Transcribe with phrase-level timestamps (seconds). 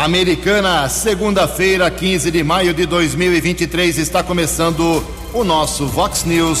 [0.00, 6.58] Americana, segunda-feira, 15 de maio de 2023, está começando o nosso Vox News.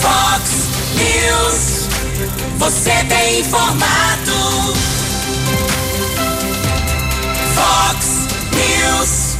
[0.00, 0.50] Vox
[0.96, 1.86] News,
[2.58, 4.32] você tem informado.
[7.54, 9.36] Vox News.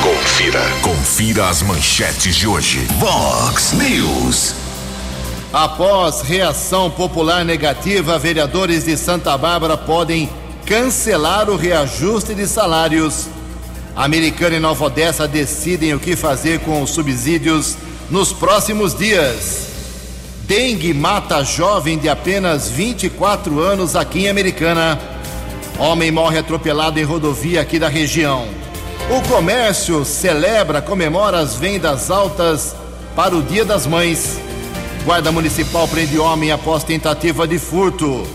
[0.00, 2.86] Confira, confira as manchetes de hoje.
[3.00, 4.67] Vox News.
[5.52, 10.28] Após reação popular negativa, vereadores de Santa Bárbara podem
[10.66, 13.26] cancelar o reajuste de salários.
[13.96, 17.76] Americana e Nova Odessa decidem o que fazer com os subsídios
[18.10, 19.68] nos próximos dias.
[20.42, 25.00] Dengue mata jovem de apenas 24 anos aqui em Americana.
[25.78, 28.46] Homem morre atropelado em rodovia aqui da região.
[29.10, 32.76] O comércio celebra, comemora as vendas altas
[33.16, 34.47] para o Dia das Mães.
[35.08, 38.26] Guarda Municipal prende homem após tentativa de furto.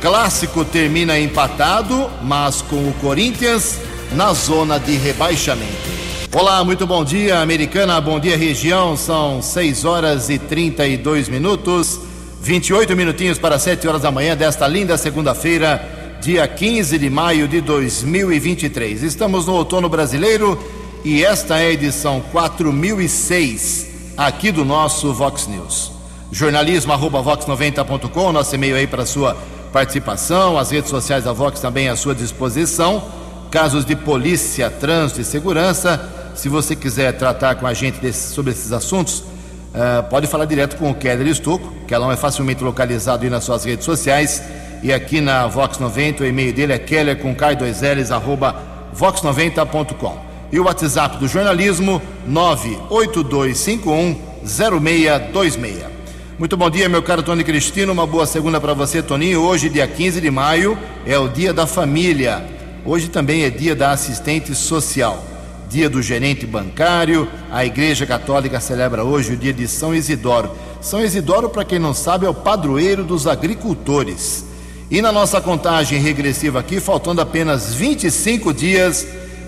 [0.00, 3.78] Clássico termina empatado, mas com o Corinthians
[4.16, 5.88] na zona de rebaixamento.
[6.34, 8.96] Olá, muito bom dia, Americana, bom dia, região.
[8.96, 12.00] São 6 horas e 32 minutos,
[12.42, 17.60] 28 minutinhos para 7 horas da manhã desta linda segunda-feira, dia 15 de maio de
[17.60, 19.04] 2023.
[19.04, 20.58] Estamos no outono brasileiro
[21.04, 25.97] e esta é a edição 4006 aqui do nosso Vox News
[26.30, 29.34] jornalismo@vox90.com, nosso e-mail aí para sua
[29.72, 33.02] participação, as redes sociais da Vox também à sua disposição.
[33.50, 38.52] Casos de polícia, trânsito e segurança, se você quiser tratar com a gente desse, sobre
[38.52, 43.24] esses assuntos, uh, pode falar direto com o Keller Estocco, que ela é facilmente localizado
[43.24, 44.42] aí nas suas redes sociais.
[44.82, 48.54] E aqui na Vox 90, o e-mail dele é keller com k2ls arroba
[48.96, 50.28] vox90.com.
[50.52, 55.97] E o WhatsApp do jornalismo 98251 0626.
[56.38, 57.92] Muito bom dia, meu caro Tony Cristino.
[57.92, 59.40] Uma boa segunda para você, Toninho.
[59.40, 62.46] Hoje, dia 15 de maio, é o dia da família.
[62.84, 65.26] Hoje também é dia da assistente social,
[65.68, 67.26] dia do gerente bancário.
[67.50, 70.52] A Igreja Católica celebra hoje o dia de São Isidoro.
[70.80, 74.44] São Isidoro, para quem não sabe, é o padroeiro dos agricultores.
[74.88, 79.04] E na nossa contagem regressiva aqui, faltando apenas 25 dias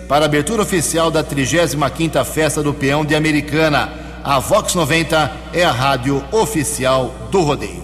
[0.09, 5.65] para a abertura oficial da 35ª Festa do Peão de Americana a Vox 90 é
[5.65, 7.83] a rádio oficial do rodeio.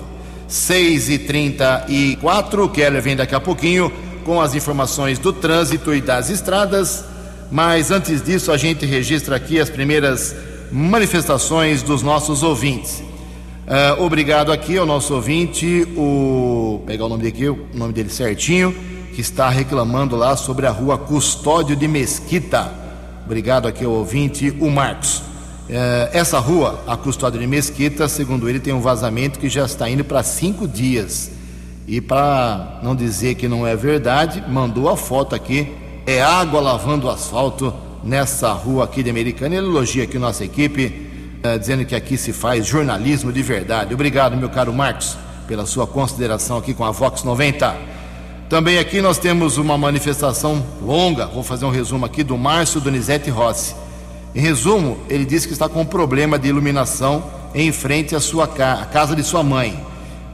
[0.48, 3.90] 6 e 34 Keller vem daqui a pouquinho
[4.24, 7.04] com as informações do trânsito e das estradas.
[7.50, 10.34] Mas antes disso, a gente registra aqui as primeiras
[10.70, 13.00] manifestações dos nossos ouvintes.
[13.00, 16.82] Uh, obrigado aqui ao nosso ouvinte, o.
[16.86, 18.72] Pegar o nome daqui, o nome dele certinho,
[19.12, 22.72] que está reclamando lá sobre a rua Custódio de Mesquita.
[23.24, 25.22] Obrigado aqui ao ouvinte, o Marcos.
[25.68, 29.90] É, essa rua, a Custódia de Mesquita, segundo ele, tem um vazamento que já está
[29.90, 31.30] indo para cinco dias.
[31.88, 35.72] E para não dizer que não é verdade, mandou a foto aqui.
[36.06, 37.74] É água lavando asfalto
[38.04, 39.56] nessa rua aqui de Americana.
[39.56, 41.08] Ele elogia aqui nossa equipe,
[41.42, 43.92] é, dizendo que aqui se faz jornalismo de verdade.
[43.92, 45.16] Obrigado, meu caro Marcos,
[45.48, 47.76] pela sua consideração aqui com a Vox 90.
[48.48, 53.28] Também aqui nós temos uma manifestação longa, vou fazer um resumo aqui, do Márcio Donizete
[53.30, 53.74] Rossi.
[54.36, 57.24] Em resumo, ele disse que está com um problema de iluminação
[57.54, 59.82] em frente à sua ca casa de sua mãe,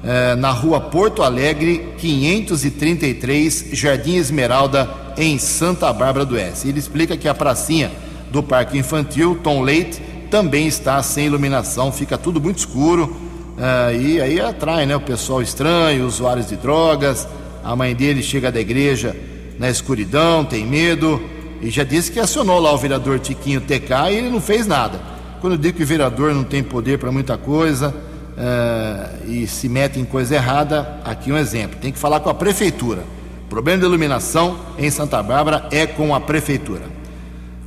[0.03, 6.67] eh, na rua Porto Alegre, 533, Jardim Esmeralda, em Santa Bárbara do Oeste.
[6.67, 7.93] Ele explica que a pracinha
[8.33, 13.17] do Parque Infantil Tom Leite também está sem iluminação, fica tudo muito escuro
[13.57, 17.29] eh, e aí atrai né, o pessoal estranho, usuários de drogas.
[17.63, 19.15] A mãe dele chega da igreja
[19.61, 21.23] na escuridão, tem medo
[21.63, 25.01] e já disse que acionou lá o vereador Tiquinho TK e ele não fez nada.
[25.41, 27.95] Quando eu digo que o vereador não tem poder para muita coisa
[28.37, 32.35] uh, e se mete em coisa errada, aqui um exemplo: tem que falar com a
[32.35, 33.05] prefeitura.
[33.47, 36.83] O problema de iluminação em Santa Bárbara é com a prefeitura.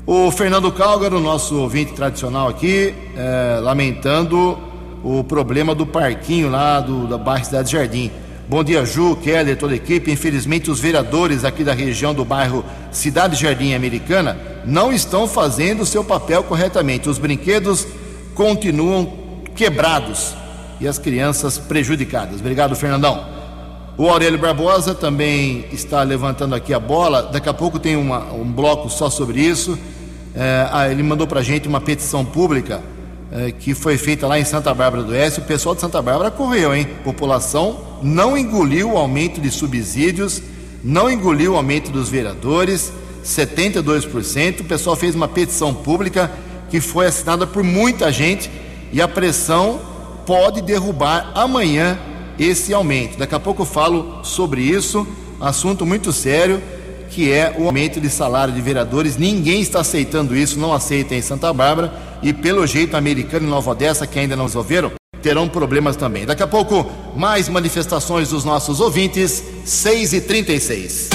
[0.05, 4.57] O Fernando Cálgaro, nosso ouvinte tradicional aqui, uh, lamentando
[5.03, 8.11] o problema do parquinho lá do, da bairro Cidade Jardim.
[8.47, 10.11] Bom dia, Ju, Keller, toda a equipe.
[10.11, 15.85] Infelizmente, os vereadores aqui da região do bairro Cidade Jardim Americana não estão fazendo o
[15.85, 17.09] seu papel corretamente.
[17.09, 17.87] Os brinquedos
[18.35, 19.11] continuam
[19.55, 20.35] quebrados
[20.79, 22.40] e as crianças prejudicadas.
[22.40, 23.25] Obrigado, Fernandão.
[23.97, 27.23] O Aurélio Barbosa também está levantando aqui a bola.
[27.23, 29.75] Daqui a pouco tem uma, um bloco só sobre isso.
[30.35, 32.79] É, ele mandou para a gente uma petição pública
[33.59, 35.39] que foi feita lá em Santa Bárbara do Oeste.
[35.39, 36.87] O pessoal de Santa Bárbara correu, hein?
[37.03, 40.41] População não engoliu o aumento de subsídios,
[40.83, 42.91] não engoliu o aumento dos vereadores,
[43.23, 44.61] 72%.
[44.61, 46.31] O pessoal fez uma petição pública
[46.69, 48.49] que foi assinada por muita gente
[48.91, 49.79] e a pressão
[50.25, 51.97] pode derrubar amanhã
[52.37, 53.17] esse aumento.
[53.17, 55.07] Daqui a pouco eu falo sobre isso,
[55.39, 56.61] assunto muito sério,
[57.09, 59.17] que é o aumento de salário de vereadores.
[59.17, 61.93] Ninguém está aceitando isso, não aceita em Santa Bárbara
[62.25, 64.91] e pelo jeito americano e Nova Odessa, que ainda não resolveram,
[65.22, 66.25] terão problemas também.
[66.25, 71.09] Daqui a pouco, mais manifestações dos nossos ouvintes, 6 e 36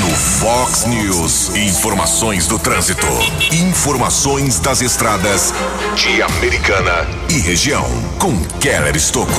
[0.00, 3.06] No Fox News, informações do trânsito,
[3.52, 5.54] informações das estradas
[5.94, 7.86] de Americana e região,
[8.18, 9.30] com Keller Estocco.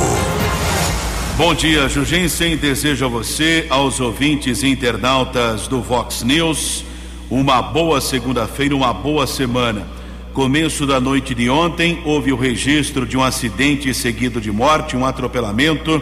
[1.35, 2.55] Bom dia, Jugensen.
[2.55, 6.85] Desejo a você, aos ouvintes e internautas do Vox News,
[7.29, 9.96] uma boa segunda-feira, uma boa semana.
[10.37, 15.03] Começo da noite de ontem, houve o registro de um acidente seguido de morte, um
[15.03, 15.99] atropelamento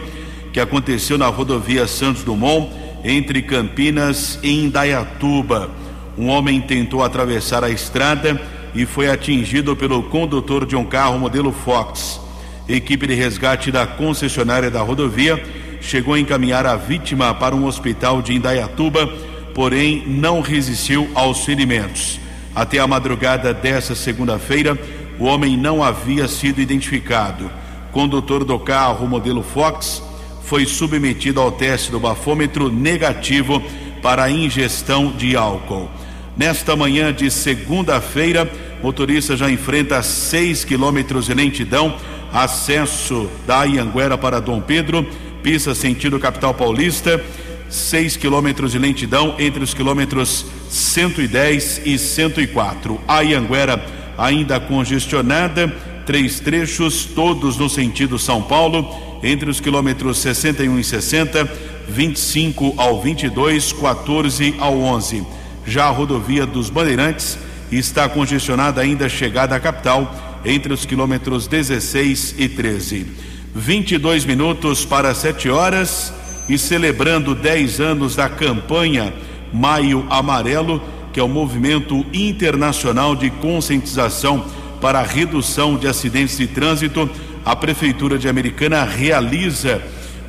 [0.52, 2.70] que aconteceu na rodovia Santos Dumont,
[3.02, 5.70] entre Campinas e Indaiatuba.
[6.18, 8.38] Um homem tentou atravessar a estrada
[8.74, 12.20] e foi atingido pelo condutor de um carro modelo Fox.
[12.68, 15.42] Equipe de resgate da concessionária da rodovia
[15.80, 19.06] chegou a encaminhar a vítima para um hospital de Indaiatuba,
[19.54, 22.25] porém não resistiu aos ferimentos.
[22.56, 24.78] Até a madrugada dessa segunda-feira,
[25.18, 27.50] o homem não havia sido identificado.
[27.92, 30.02] Condutor do carro modelo Fox
[30.42, 33.62] foi submetido ao teste do bafômetro negativo
[34.00, 35.90] para ingestão de álcool.
[36.34, 38.50] Nesta manhã de segunda-feira,
[38.82, 41.94] motorista já enfrenta 6 quilômetros de lentidão
[42.32, 45.06] acesso da Ianguera para Dom Pedro,
[45.42, 47.22] pista sentido capital paulista,
[47.68, 53.00] 6 quilômetros de lentidão entre os quilômetros 110 e 104.
[53.06, 53.84] A Ianguera
[54.16, 55.68] ainda congestionada,
[56.06, 58.88] três trechos, todos no sentido São Paulo,
[59.22, 61.50] entre os quilômetros 61 e 60,
[61.88, 65.24] 25 ao 22, 14 ao 11.
[65.66, 67.38] Já a rodovia dos Bandeirantes
[67.70, 73.06] está congestionada ainda chegada à capital entre os quilômetros 16 e 13.
[73.54, 76.12] 22 minutos para 7 horas
[76.48, 79.12] e celebrando 10 anos da campanha
[79.52, 80.82] Maio Amarelo,
[81.12, 84.44] que é o movimento internacional de conscientização
[84.80, 87.08] para a redução de acidentes de trânsito,
[87.44, 89.82] a Prefeitura de Americana realiza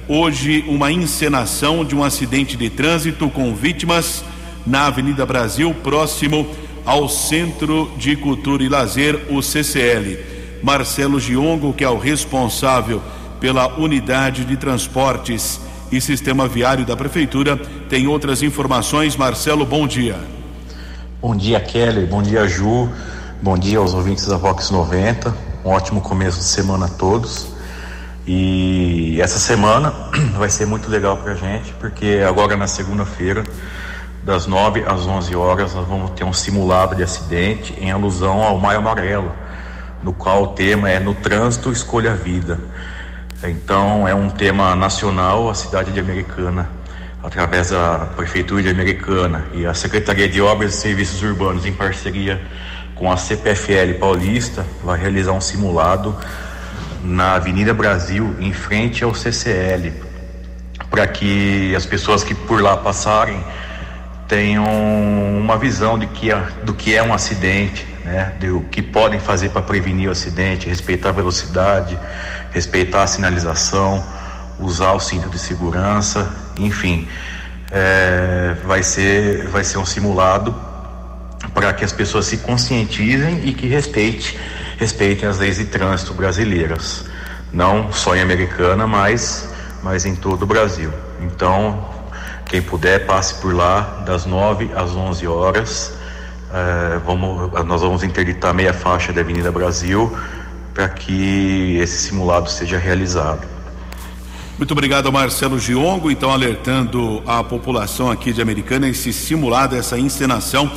[0.08, 4.24] hoje uma encenação de um acidente de trânsito com vítimas
[4.66, 6.48] na Avenida Brasil, próximo
[6.86, 10.18] ao Centro de Cultura e Lazer, o CCL.
[10.64, 13.02] Marcelo Giongo, que é o responsável
[13.40, 15.60] pela unidade de transportes
[15.92, 17.58] e sistema viário da Prefeitura,
[17.90, 19.16] tem outras informações.
[19.16, 20.16] Marcelo, bom dia.
[21.22, 22.06] Bom dia, Kelly.
[22.06, 22.90] Bom dia, Ju.
[23.42, 25.34] Bom dia aos ouvintes da Vox 90.
[25.64, 27.48] Um ótimo começo de semana a todos.
[28.26, 29.94] E essa semana
[30.38, 33.44] vai ser muito legal para a gente, porque agora na segunda-feira
[34.24, 38.60] das 9 às 11 horas, nós vamos ter um simulado de acidente em alusão ao
[38.60, 39.32] Maio Amarelo,
[40.04, 42.60] no qual o tema é No Trânsito Escolha a Vida.
[43.44, 46.68] Então, é um tema nacional, a cidade de Americana,
[47.22, 52.42] através da Prefeitura de Americana e a Secretaria de Obras e Serviços Urbanos, em parceria
[52.96, 56.18] com a CPFL Paulista, vai realizar um simulado
[57.04, 59.94] na Avenida Brasil, em frente ao CCL,
[60.90, 63.40] para que as pessoas que por lá passarem
[64.28, 64.66] tenham
[65.38, 68.34] uma visão de que é, do que é um acidente, né?
[68.40, 72.00] Do que podem fazer para prevenir o acidente, respeitar a velocidade,
[72.52, 74.04] respeitar a sinalização,
[74.60, 77.08] usar o cinto de segurança, enfim,
[77.70, 80.56] é, vai ser vai ser um simulado
[81.54, 84.40] para que as pessoas se conscientizem e que respeite,
[84.78, 87.06] respeitem as leis de trânsito brasileiras,
[87.52, 89.50] não só em Americana, mas
[89.84, 90.92] mas em todo o Brasil.
[91.22, 91.98] Então
[92.46, 95.97] quem puder, passe por lá das 9 às 11 horas.
[96.54, 100.16] É, vamos, nós vamos interditar meia faixa da Avenida Brasil
[100.74, 103.48] para que esse simulado seja realizado.
[104.58, 106.10] Muito obrigado, Marcelo Giongo.
[106.10, 110.72] Então, alertando a população aqui de Americana, esse simulado, essa encenação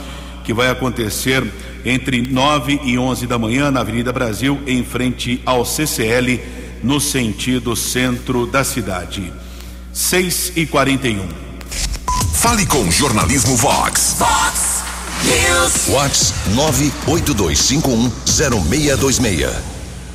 [0.44, 1.46] que vai acontecer
[1.84, 6.40] entre 9 e 11 da manhã na Avenida Brasil, em frente ao CCL,
[6.82, 9.32] no sentido centro da cidade.
[9.92, 11.26] 6 e 41.
[12.34, 14.16] Fale com Jornalismo Vox.
[14.18, 14.59] Vox
[15.86, 19.50] Vox 982510626.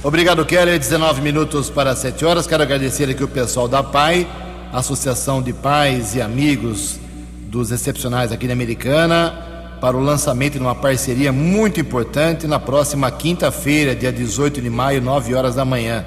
[0.04, 0.80] Obrigado, Keller.
[0.80, 2.48] 19 minutos para 7 horas.
[2.48, 4.28] Quero agradecer aqui o pessoal da PAI,
[4.74, 7.00] Associação de Pais e Amigos
[7.48, 13.12] dos Excepcionais aqui na Americana, para o lançamento de uma parceria muito importante na próxima
[13.12, 16.06] quinta-feira, dia 18 de maio, 9 horas da manhã.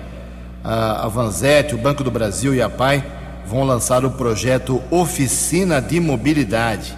[0.62, 3.02] A Vanzete, o Banco do Brasil e a PAI
[3.46, 6.94] vão lançar o projeto Oficina de Mobilidade.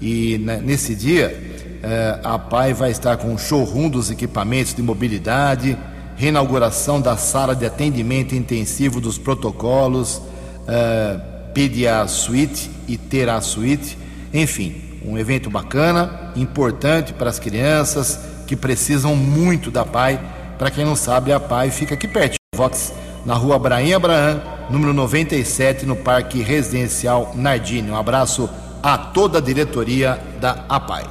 [0.00, 4.82] E né, nesse dia, eh, a PAI vai estar com o showroom dos equipamentos de
[4.82, 5.76] mobilidade,
[6.16, 11.20] reinauguração da sala de atendimento intensivo dos protocolos, uh,
[11.54, 13.96] Pedia Suite e Terá Suite,
[14.34, 20.20] enfim, um evento bacana, importante para as crianças que precisam muito da PAI.
[20.58, 22.92] Para quem não sabe, a PAI fica aqui perto, Vox,
[23.24, 27.92] na rua Abraim Abraham, número 97, no Parque Residencial Nardini.
[27.92, 28.50] Um abraço
[28.82, 31.04] a toda a diretoria da APAI.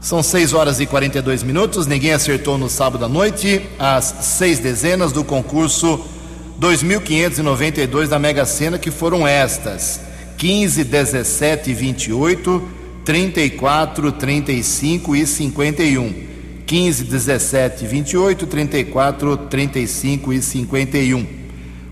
[0.00, 1.86] São 6 horas e 42 minutos.
[1.86, 6.04] Ninguém acertou no sábado à noite as seis dezenas do concurso
[6.60, 10.00] 2.592 da Mega Sena, que foram estas:
[10.38, 12.68] 15, 17, 28,
[13.04, 16.32] 34, 35 e 51.
[16.66, 21.26] 15, 17, 28, 34, 35 e 51.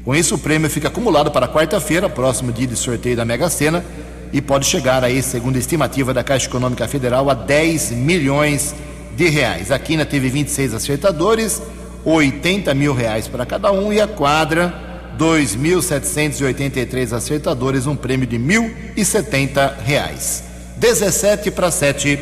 [0.04, 3.84] Com isso, o prêmio fica acumulado para quarta-feira, próximo dia de sorteio da Mega Sena
[4.32, 8.74] e pode chegar aí, segundo a estimativa da Caixa Econômica Federal, a 10 milhões
[9.16, 9.70] de reais.
[9.70, 11.60] A Quina teve 26 acertadores,
[12.04, 14.72] 80 mil reais para cada um, e a quadra,
[15.18, 20.44] 2.783 acertadores, um prêmio de 1.070 reais.
[20.76, 22.18] 17 para 7.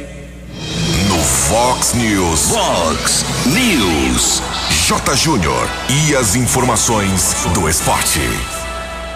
[1.09, 2.51] No Fox News.
[2.51, 4.43] Fox News.
[4.89, 5.15] J.
[5.15, 5.69] Júnior.
[5.89, 8.21] E as informações do esporte.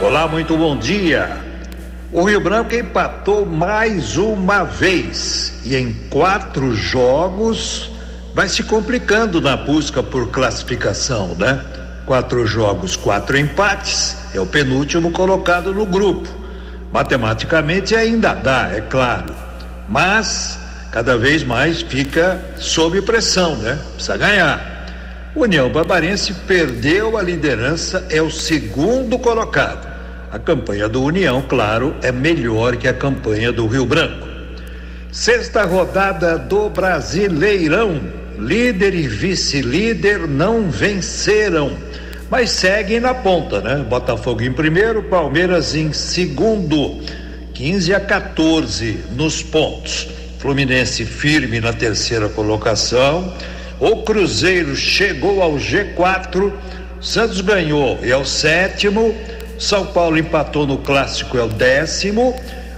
[0.01, 1.42] Olá, muito bom dia.
[2.15, 7.91] O Rio Branco empatou mais uma vez e em quatro jogos
[8.35, 11.65] vai se complicando na busca por classificação, né?
[12.05, 16.29] Quatro jogos, quatro empates, é o penúltimo colocado no grupo.
[16.93, 19.35] Matematicamente ainda dá, é claro,
[19.89, 20.59] mas
[20.91, 23.79] cada vez mais fica sob pressão, né?
[23.95, 25.33] Precisa ganhar.
[25.35, 29.92] União Barbarense perdeu a liderança, é o segundo colocado.
[30.33, 34.27] A campanha do União, claro, é melhor que a campanha do Rio Branco.
[35.13, 38.01] Sexta rodada do Brasileirão.
[38.39, 41.77] Líder e vice-líder não venceram,
[42.31, 43.85] mas seguem na ponta, né?
[43.87, 47.03] Botafogo em primeiro, Palmeiras em segundo,
[47.53, 50.09] 15 a 14 nos pontos.
[50.39, 53.35] Fluminense firme na terceira colocação.
[53.79, 56.51] O Cruzeiro chegou ao G4.
[57.03, 59.15] Santos ganhou e é o sétimo.
[59.59, 62.35] São Paulo empatou no clássico, é o décimo.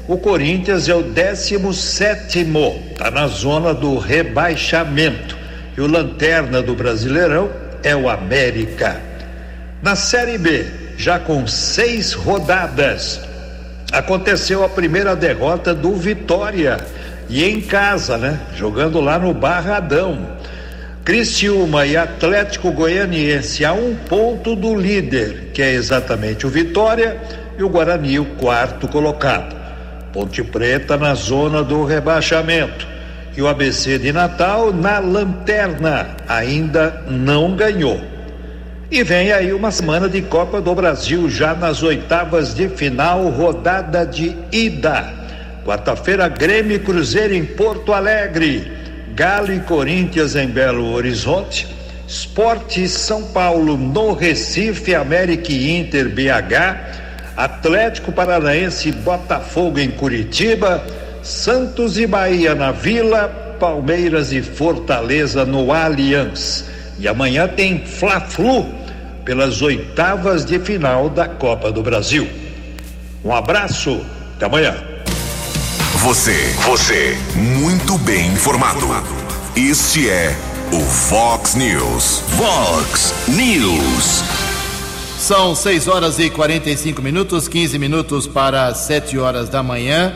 [0.07, 5.37] O Corinthians é o décimo sétimo, está na zona do rebaixamento.
[5.77, 7.51] E o lanterna do Brasileirão
[7.83, 9.01] é o América.
[9.83, 10.67] Na Série B,
[10.97, 13.21] já com seis rodadas,
[13.93, 16.79] aconteceu a primeira derrota do Vitória.
[17.29, 18.39] E em casa, né?
[18.55, 20.37] Jogando lá no Barradão.
[21.05, 27.21] Criciúma e Atlético Goianiense a um ponto do líder, que é exatamente o Vitória,
[27.59, 29.55] e o Guarani, o quarto colocado.
[30.15, 32.89] Ponte Preta na zona do rebaixamento.
[33.37, 38.01] E o ABC de Natal na lanterna, ainda não ganhou.
[38.91, 44.07] E vem aí uma semana de Copa do Brasil, já nas oitavas de final, rodada
[44.07, 45.13] de ida.
[45.67, 48.84] Quarta-feira, Grêmio Cruzeiro em Porto Alegre.
[49.15, 51.69] Galo e Corinthians em Belo Horizonte,
[52.07, 60.85] Esporte São Paulo no Recife, América e Inter BH, Atlético Paranaense e Botafogo em Curitiba,
[61.23, 63.29] Santos e Bahia na Vila,
[63.61, 66.65] Palmeiras e Fortaleza no Allianz.
[66.99, 68.67] E amanhã tem Fla-Flu
[69.25, 72.29] pelas oitavas de final da Copa do Brasil.
[73.25, 74.05] Um abraço,
[74.35, 74.94] até amanhã.
[76.03, 78.87] Você, você, muito bem informado.
[79.57, 80.37] Este é
[80.71, 82.21] o Fox News.
[82.37, 84.23] Fox News.
[85.19, 90.13] São 6 horas e 45 minutos, 15 minutos para 7 horas da manhã.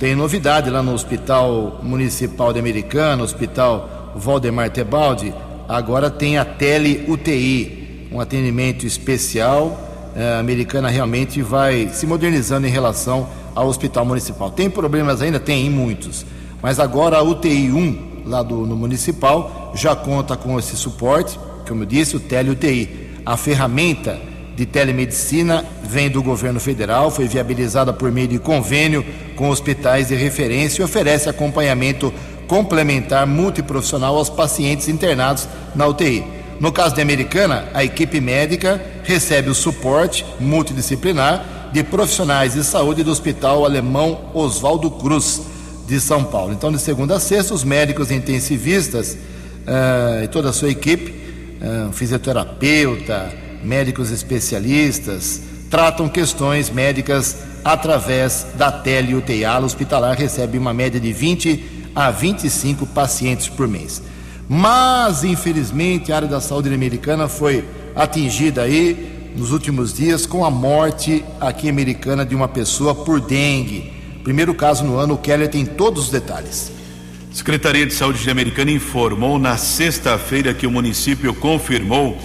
[0.00, 5.32] Tem novidade lá no Hospital Municipal de Americana, Hospital Valdemar Tebaldi.
[5.68, 10.10] Agora tem a Tele UTI, um atendimento especial.
[10.16, 14.50] É, a Americana realmente vai se modernizando em relação ao hospital municipal.
[14.50, 15.40] Tem problemas ainda?
[15.40, 16.24] Tem, muitos.
[16.62, 21.82] Mas agora a UTI 1, lá do, no municipal, já conta com esse suporte, como
[21.82, 23.08] eu disse, o tele-UTI.
[23.26, 24.18] A ferramenta
[24.56, 29.04] de telemedicina vem do governo federal, foi viabilizada por meio de convênio
[29.36, 32.12] com hospitais de referência e oferece acompanhamento
[32.46, 36.24] complementar multiprofissional aos pacientes internados na UTI.
[36.58, 43.02] No caso da Americana, a equipe médica recebe o suporte multidisciplinar de profissionais de saúde
[43.02, 45.42] do Hospital Alemão Oswaldo Cruz
[45.86, 46.52] de São Paulo.
[46.52, 51.14] Então, de segunda a sexta, os médicos intensivistas uh, e toda a sua equipe,
[51.60, 53.32] uh, fisioterapeuta,
[53.62, 59.44] médicos especialistas, tratam questões médicas através da tele-UTI.
[59.44, 64.02] A hospitalar recebe uma média de 20 a 25 pacientes por mês.
[64.48, 70.50] Mas, infelizmente, a área da saúde americana foi atingida aí nos últimos dias com a
[70.50, 73.92] morte aqui americana de uma pessoa por dengue.
[74.24, 76.72] Primeiro caso no ano, o Keller tem todos os detalhes.
[77.32, 82.16] Secretaria de Saúde de Americana informou na sexta-feira que o município confirmou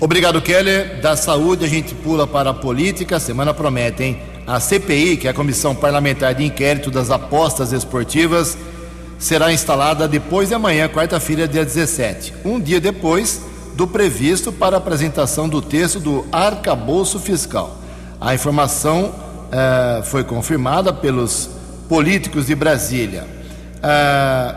[0.00, 1.00] Obrigado, Keller.
[1.00, 3.18] Da saúde a gente pula para a política.
[3.18, 4.18] Semana promete, hein?
[4.46, 8.56] A CPI, que é a Comissão Parlamentar de Inquérito das Apostas Esportivas,
[9.18, 13.42] será instalada depois de amanhã, quarta-feira, dia 17, um dia depois
[13.74, 17.78] do previsto para a apresentação do texto do arcabouço fiscal.
[18.20, 19.12] A informação
[19.52, 21.50] eh, foi confirmada pelos
[21.88, 23.37] políticos de Brasília.
[23.82, 24.54] Eh,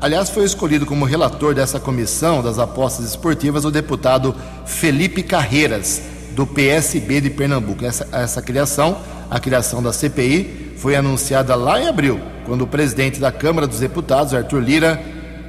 [0.00, 4.34] aliás, foi escolhido como relator dessa comissão das apostas esportivas o deputado
[4.66, 6.02] Felipe Carreiras,
[6.32, 7.84] do PSB de Pernambuco.
[7.84, 8.96] Essa, essa criação
[9.30, 13.78] a criação da CPI foi anunciada lá em abril, quando o presidente da Câmara dos
[13.78, 15.00] Deputados, Arthur Lira,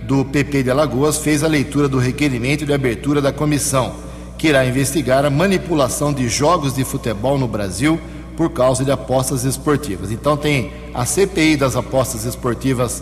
[0.03, 3.95] do PP de Alagoas, fez a leitura do requerimento de abertura da comissão,
[4.37, 7.99] que irá investigar a manipulação de jogos de futebol no Brasil
[8.37, 10.11] por causa de apostas esportivas.
[10.11, 13.01] Então tem a CPI das apostas esportivas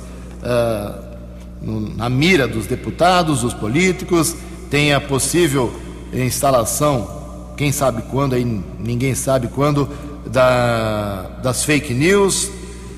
[1.62, 4.36] no, na mira dos deputados, dos políticos,
[4.70, 5.74] tem a possível
[6.14, 8.46] instalação, quem sabe quando, aí
[8.80, 9.90] ninguém sabe quando,
[10.26, 12.50] da, das fake news,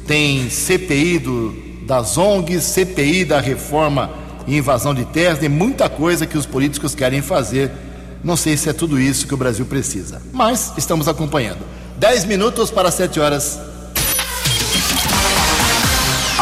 [0.05, 4.11] tem CPI do, das ONGs, CPI da reforma
[4.47, 7.71] e invasão de terras, tem muita coisa que os políticos querem fazer.
[8.23, 11.59] Não sei se é tudo isso que o Brasil precisa, mas estamos acompanhando.
[11.97, 13.59] Dez minutos para sete horas.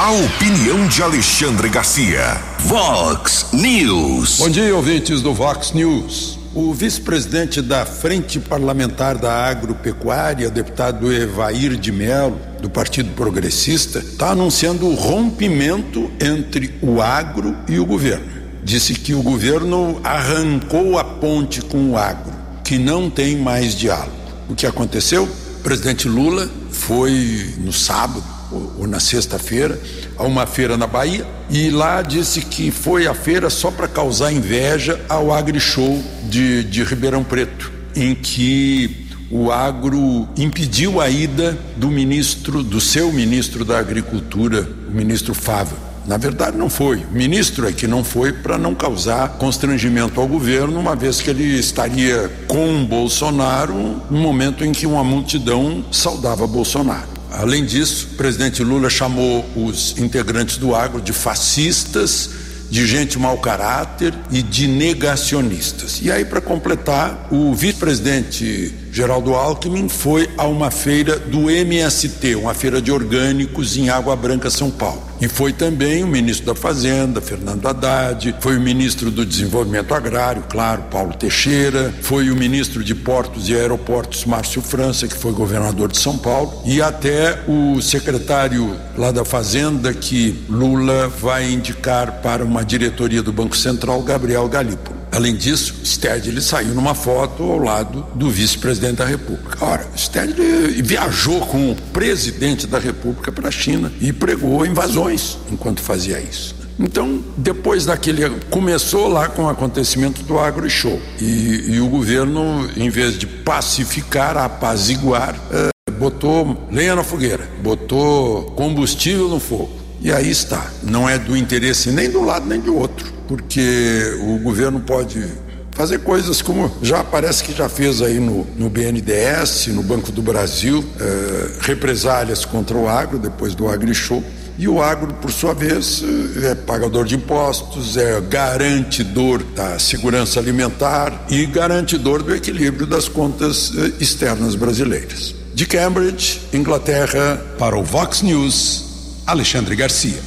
[0.01, 2.41] A opinião de Alexandre Garcia.
[2.59, 4.37] Vox News.
[4.37, 6.39] Bom dia, ouvintes do Vox News.
[6.55, 14.29] O vice-presidente da Frente Parlamentar da Agropecuária, deputado Evair de Mello, do Partido Progressista, está
[14.29, 18.31] anunciando o rompimento entre o agro e o governo.
[18.63, 22.31] Disse que o governo arrancou a ponte com o agro,
[22.63, 24.15] que não tem mais diálogo.
[24.47, 25.25] O que aconteceu?
[25.25, 29.79] O presidente Lula foi no sábado ou na sexta-feira
[30.17, 34.31] a uma feira na Bahia e lá disse que foi a feira só para causar
[34.31, 41.89] inveja ao AgriShow de, de Ribeirão Preto, em que o agro impediu a ida do
[41.89, 45.77] ministro, do seu ministro da Agricultura, o ministro Fávio.
[46.07, 46.97] Na verdade, não foi.
[46.97, 51.29] O ministro é que não foi para não causar constrangimento ao governo, uma vez que
[51.29, 57.18] ele estaria com Bolsonaro no momento em que uma multidão saudava Bolsonaro.
[57.31, 62.29] Além disso, o presidente Lula chamou os integrantes do agro de fascistas,
[62.69, 65.99] de gente mau caráter e de negacionistas.
[66.01, 72.53] E aí, para completar, o vice-presidente Geraldo Alckmin foi a uma feira do MST, uma
[72.53, 75.01] feira de orgânicos em Água Branca, São Paulo.
[75.21, 80.43] E foi também o ministro da Fazenda, Fernando Haddad, foi o ministro do Desenvolvimento Agrário,
[80.49, 85.89] claro, Paulo Teixeira, foi o ministro de Portos e Aeroportos, Márcio França, que foi governador
[85.89, 92.43] de São Paulo, e até o secretário lá da Fazenda, que Lula vai indicar para
[92.43, 94.98] uma diretoria do Banco Central, Gabriel Galípolo.
[95.11, 99.57] Além disso, Stedley saiu numa foto ao lado do vice-presidente da República.
[99.65, 105.81] Ora, Stedley viajou com o presidente da República para a China e pregou invasões enquanto
[105.81, 106.55] fazia isso.
[106.79, 108.29] Então, depois daquele.
[108.49, 110.99] Começou lá com o acontecimento do agro show.
[111.19, 118.45] E, e o governo, em vez de pacificar, apaziguar, eh, botou lenha na fogueira, botou
[118.51, 119.78] combustível no fogo.
[120.01, 120.71] E aí está.
[120.81, 125.25] Não é do interesse nem do lado nem do outro, porque o governo pode
[125.71, 130.21] fazer coisas como já parece que já fez aí no, no BNDES, no Banco do
[130.21, 134.21] Brasil, eh, represálias contra o agro depois do agri-show.
[134.57, 136.03] E o agro, por sua vez,
[136.43, 143.71] é pagador de impostos, é garantidor da segurança alimentar e garantidor do equilíbrio das contas
[143.77, 145.33] eh, externas brasileiras.
[145.53, 148.88] De Cambridge, Inglaterra, para o Vox News,
[149.29, 150.19] Alexandre Garcia.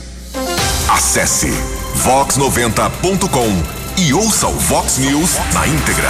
[0.88, 1.50] Acesse
[2.04, 6.08] vox90.com e ouça o Vox News na íntegra.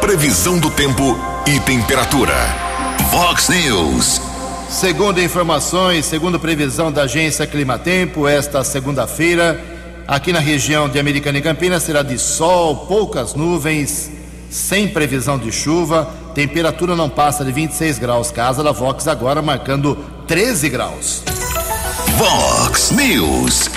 [0.00, 2.34] Previsão do tempo e temperatura.
[3.10, 4.22] Vox News.
[4.70, 9.62] Segundo informações, segundo previsão da agência Climatempo, esta segunda-feira,
[10.08, 14.10] aqui na região de Americana e Campinas, será de sol, poucas nuvens,
[14.52, 18.30] sem previsão de chuva, temperatura não passa de 26 graus.
[18.30, 19.96] Casa da Vox agora marcando
[20.28, 21.22] 13 graus.
[22.18, 23.70] Vox News.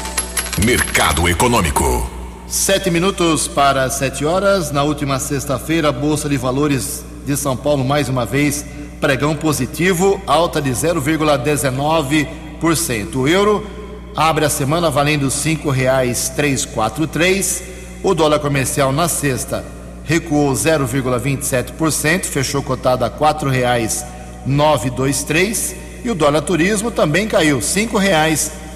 [0.65, 2.11] Mercado Econômico.
[2.45, 4.69] Sete minutos para sete horas.
[4.69, 8.65] Na última sexta-feira, a Bolsa de Valores de São Paulo, mais uma vez,
[8.99, 13.15] pregão positivo, alta de 0,19%.
[13.15, 13.65] O euro
[14.13, 17.63] abre a semana valendo cinco reais três quatro três.
[18.03, 19.63] O dólar comercial na sexta
[20.05, 23.09] recuou 0,27%, fechou cotado a
[24.89, 25.75] dois três.
[26.03, 27.61] E o dólar turismo também caiu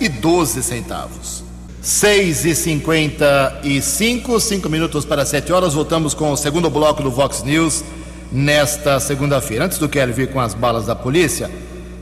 [0.09, 1.43] doze centavos.
[1.81, 5.75] Seis e cinquenta e cinco, cinco minutos para sete horas.
[5.75, 7.83] Voltamos com o segundo bloco do Vox News
[8.31, 9.65] nesta segunda-feira.
[9.65, 11.49] Antes do Kelly vir com as balas da polícia,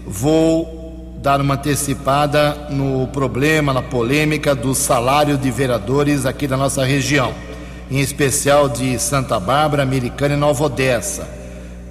[0.06, 0.78] vou
[1.22, 7.34] dar uma antecipada no problema, na polêmica do salário de vereadores aqui da nossa região,
[7.90, 11.28] em especial de Santa Bárbara, Americana e Nova Odessa,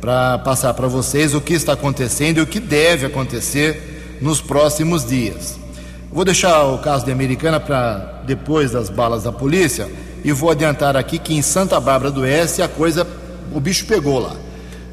[0.00, 5.04] para passar para vocês o que está acontecendo e o que deve acontecer nos próximos
[5.04, 5.58] dias.
[6.12, 9.88] Vou deixar o caso de Americana para depois das balas da polícia
[10.24, 13.06] e vou adiantar aqui que em Santa Bárbara do Oeste a coisa
[13.52, 14.34] o bicho pegou lá.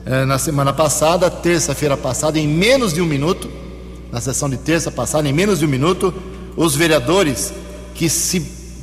[0.06, 3.50] É, na semana passada, terça-feira passada, em menos de um minuto,
[4.12, 6.14] na sessão de terça passada, em menos de um minuto,
[6.58, 7.54] os vereadores
[7.96, 8.40] que se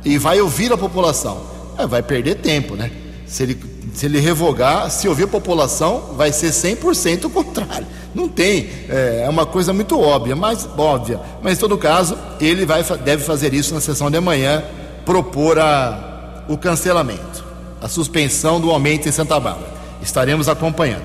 [0.04, 1.57] e vai ouvir a população.
[1.78, 2.92] É, vai perder tempo, né?
[3.26, 3.58] Se ele,
[3.94, 7.86] se ele revogar, se ouvir a população, vai ser 100% o contrário.
[8.16, 11.20] Não tem, é, é, uma coisa muito óbvia, mas óbvia.
[11.42, 14.64] Mas em todo caso, ele vai, deve fazer isso na sessão de amanhã,
[15.06, 17.46] propor a, o cancelamento,
[17.82, 19.72] a suspensão do aumento em Santa Bárbara.
[20.02, 21.04] Estaremos acompanhando.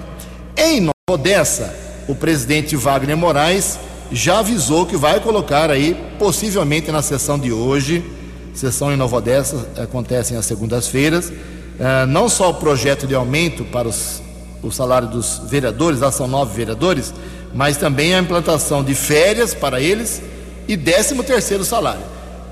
[0.56, 1.74] Em Nova Odessa,
[2.08, 3.78] o presidente Wagner Moraes
[4.10, 8.04] já avisou que vai colocar aí, possivelmente na sessão de hoje,
[8.52, 13.88] sessão em Nova Odessa, acontecem às segundas-feiras, uh, não só o projeto de aumento para
[13.88, 14.22] os,
[14.62, 17.12] o salário dos vereadores, lá são nove vereadores,
[17.54, 20.22] mas também a implantação de férias para eles
[20.68, 22.02] e décimo terceiro salário.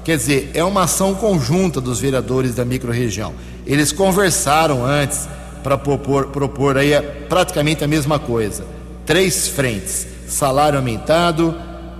[0.04, 3.34] Quer dizer, é uma ação conjunta dos vereadores da microrregião.
[3.66, 5.28] Eles conversaram antes
[5.62, 6.92] para propor, propor aí
[7.28, 8.64] praticamente a mesma coisa.
[9.04, 11.54] Três frentes salário aumentado,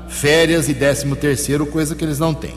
[0.09, 2.55] férias e 13 terceiro, coisa que eles não têm.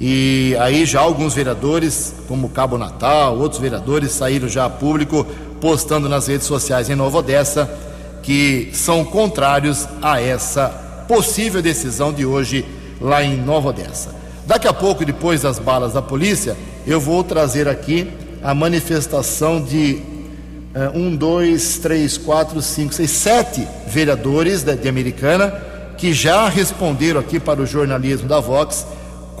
[0.00, 5.26] E aí já alguns vereadores, como Cabo Natal, outros vereadores saíram já a público
[5.60, 7.70] postando nas redes sociais em Nova Odessa
[8.22, 10.68] que são contrários a essa
[11.08, 12.64] possível decisão de hoje
[13.00, 14.14] lá em Nova Odessa.
[14.46, 18.10] Daqui a pouco, depois das balas da polícia, eu vou trazer aqui
[18.42, 20.00] a manifestação de
[20.74, 25.50] uh, um, dois, três, quatro, cinco, seis, sete vereadores de, de Americana
[25.98, 28.86] que já responderam aqui para o jornalismo da Vox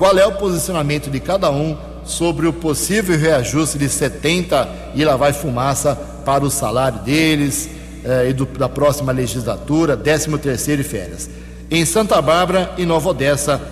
[0.02, 5.14] qual é o posicionamento de cada um sobre o possível reajuste de 70 e lá
[5.14, 7.68] vai fumaça para o salário deles
[8.04, 11.30] eh, e do, da próxima legislatura, 13 terceiro e férias.
[11.70, 13.62] Em Santa Bárbara e Nova Odessa,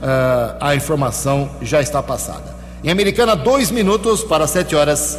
[0.00, 2.54] eh, a informação já está passada.
[2.84, 5.18] Em Americana, dois minutos para sete horas.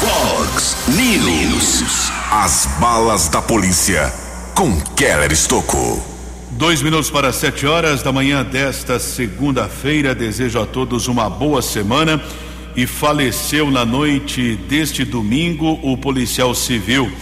[0.00, 2.10] Fox News.
[2.32, 4.10] As balas da polícia
[4.54, 6.15] com Keller Estocou.
[6.56, 10.14] Dois minutos para sete horas da manhã desta segunda-feira.
[10.14, 12.18] Desejo a todos uma boa semana.
[12.74, 17.12] E faleceu na noite deste domingo o policial civil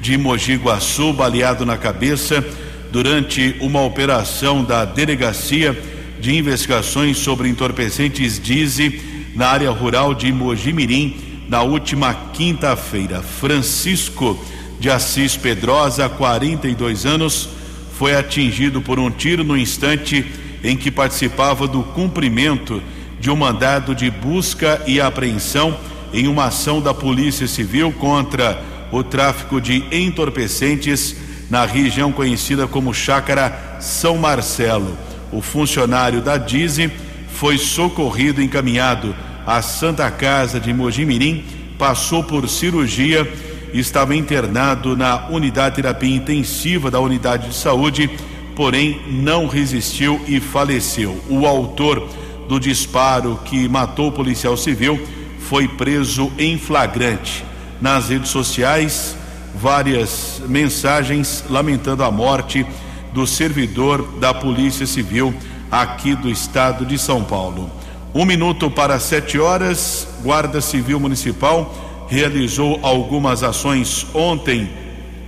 [0.00, 2.44] de Mogi Guaçu, baleado na cabeça
[2.92, 5.76] durante uma operação da Delegacia
[6.20, 11.16] de Investigações sobre Entorpecentes DIZI na área rural de Mojimirim
[11.48, 13.20] na última quinta-feira.
[13.22, 14.38] Francisco
[14.78, 17.48] de Assis Pedrosa, 42 anos,
[17.98, 20.24] foi atingido por um tiro no instante
[20.62, 22.82] em que participava do cumprimento
[23.20, 25.76] de um mandado de busca e apreensão
[26.12, 31.16] em uma ação da Polícia Civil contra o tráfico de entorpecentes
[31.50, 34.96] na região conhecida como Chácara São Marcelo.
[35.32, 36.90] O funcionário da DIZI
[37.28, 39.14] foi socorrido e encaminhado
[39.46, 41.44] à Santa Casa de Mojimirim,
[41.78, 43.30] passou por cirurgia
[43.74, 48.08] estava internado na unidade de terapia intensiva da unidade de saúde,
[48.54, 51.20] porém não resistiu e faleceu.
[51.28, 52.08] O autor
[52.48, 55.00] do disparo que matou o policial civil
[55.40, 57.44] foi preso em flagrante.
[57.80, 59.16] Nas redes sociais,
[59.54, 62.64] várias mensagens lamentando a morte
[63.12, 65.34] do servidor da Polícia Civil
[65.70, 67.70] aqui do estado de São Paulo.
[68.14, 71.83] Um minuto para sete horas, Guarda Civil Municipal
[72.14, 74.70] realizou algumas ações ontem.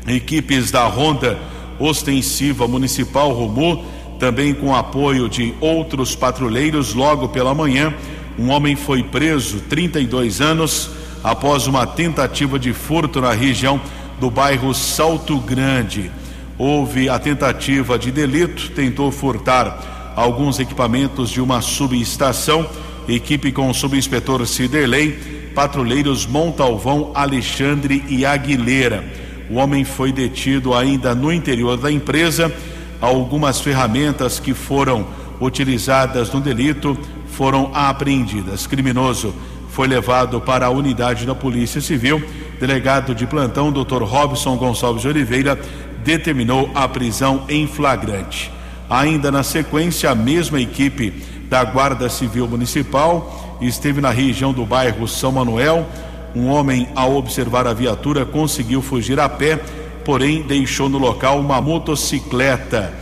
[0.07, 1.37] Equipes da Ronda
[1.81, 3.85] Ostensiva Municipal Romu,
[4.20, 7.92] também com apoio de outros patrulheiros, logo pela manhã,
[8.38, 10.90] um homem foi preso, 32 anos,
[11.25, 13.81] após uma tentativa de furto na região
[14.20, 16.09] do bairro Salto Grande.
[16.57, 22.64] Houve a tentativa de delito, tentou furtar alguns equipamentos de uma subestação.
[23.09, 29.03] Equipe com o subinspetor Ciderley patrulheiros Montalvão, Alexandre e Aguilera.
[29.49, 32.53] O homem foi detido ainda no interior da empresa.
[33.01, 35.07] Algumas ferramentas que foram
[35.40, 36.97] utilizadas no delito
[37.29, 38.66] foram apreendidas.
[38.66, 39.35] Criminoso
[39.71, 42.23] foi levado para a unidade da Polícia Civil.
[42.61, 44.03] Delegado de plantão, Dr.
[44.03, 45.59] Robson Gonçalves de Oliveira,
[46.05, 48.53] determinou a prisão em flagrante.
[48.90, 51.14] Ainda na sequência, a mesma equipe
[51.49, 55.87] da Guarda Civil Municipal esteve na região do bairro São Manuel.
[56.35, 59.57] Um homem, ao observar a viatura, conseguiu fugir a pé,
[60.05, 62.92] porém deixou no local uma motocicleta.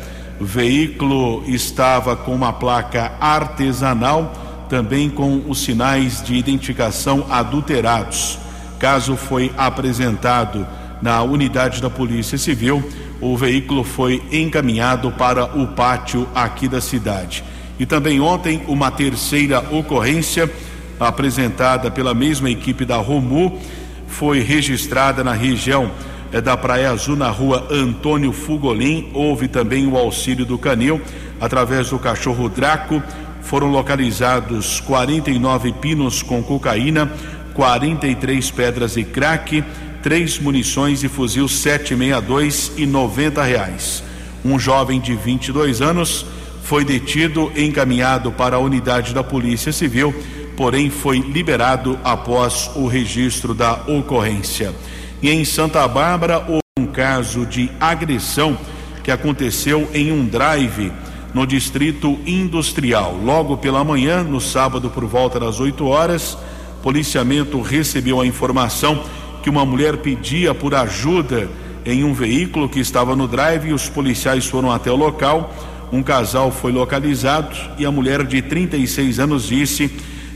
[0.41, 4.33] O veículo estava com uma placa artesanal,
[4.69, 8.39] também com os sinais de identificação adulterados.
[8.79, 10.67] Caso foi apresentado
[11.01, 12.83] na unidade da Polícia Civil,
[13.21, 17.45] o veículo foi encaminhado para o pátio aqui da cidade.
[17.79, 20.51] E também ontem, uma terceira ocorrência
[20.99, 23.59] apresentada pela mesma equipe da Romu
[24.07, 25.91] foi registrada na região
[26.33, 29.11] é, da Praia Azul, na rua Antônio Fugolin.
[29.13, 31.01] Houve também o auxílio do Canil
[31.41, 33.03] através do cachorro Draco.
[33.43, 37.11] Foram localizados 49 pinos com cocaína,
[37.55, 39.63] 43 pedras e crack,
[40.03, 44.03] três munições e fuzil 762 e 90 reais.
[44.45, 46.25] Um jovem de 22 anos
[46.65, 50.15] foi detido e encaminhado para a unidade da Polícia Civil,
[50.57, 54.75] porém foi liberado após o registro da ocorrência.
[55.23, 58.57] E em Santa Bárbara houve um caso de agressão
[59.03, 60.91] que aconteceu em um drive
[61.35, 63.15] no distrito industrial.
[63.23, 66.39] Logo pela manhã, no sábado, por volta das 8 horas,
[66.83, 69.05] policiamento recebeu a informação
[69.43, 71.47] que uma mulher pedia por ajuda
[71.85, 75.53] em um veículo que estava no drive e os policiais foram até o local
[75.95, 79.89] um casal foi localizado e a mulher de 36 anos disse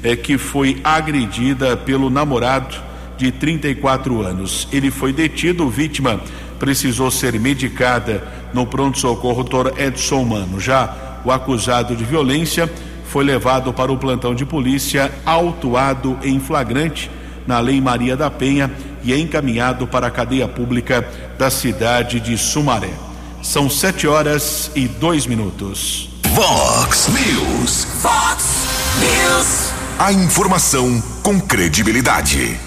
[0.05, 2.77] é, que foi agredida pelo namorado
[3.17, 4.69] de 34 anos.
[4.71, 6.21] Ele foi detido, vítima
[6.61, 8.23] precisou ser medicada
[8.55, 9.81] no pronto-socorro Dr.
[9.81, 10.61] Edson Mano.
[10.61, 12.71] Já o acusado de violência
[13.07, 17.11] foi levado para o plantão de polícia, autuado em flagrante
[17.49, 18.71] na Lei Maria da Penha
[19.03, 21.05] e é encaminhado para a cadeia pública
[21.37, 23.08] da cidade de Sumaré.
[23.43, 26.11] São sete horas e dois minutos.
[26.35, 27.87] Vox News.
[28.03, 28.45] Vox
[28.99, 29.73] News.
[29.97, 32.59] A informação com credibilidade.